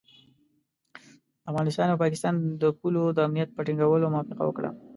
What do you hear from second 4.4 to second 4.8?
وکړه.